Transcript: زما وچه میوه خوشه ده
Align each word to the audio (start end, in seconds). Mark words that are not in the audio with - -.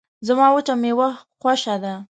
زما 0.27 0.47
وچه 0.55 0.73
میوه 0.81 1.09
خوشه 1.41 1.75
ده 1.83 1.93